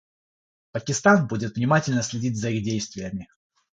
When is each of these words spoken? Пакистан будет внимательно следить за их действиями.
Пакистан 0.71 1.27
будет 1.27 1.57
внимательно 1.57 2.01
следить 2.01 2.35
за 2.41 2.49
их 2.49 2.63
действиями. 2.63 3.29